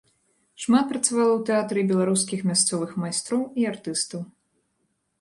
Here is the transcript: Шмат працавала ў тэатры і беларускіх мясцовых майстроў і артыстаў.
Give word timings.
Шмат 0.63 0.85
працавала 0.93 1.33
ў 1.35 1.41
тэатры 1.51 1.77
і 1.83 1.85
беларускіх 1.93 2.39
мясцовых 2.51 2.99
майстроў 3.07 3.41
і 3.59 3.71
артыстаў. 3.77 4.29